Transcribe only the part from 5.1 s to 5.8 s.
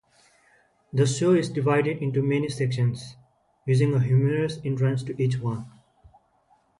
each one.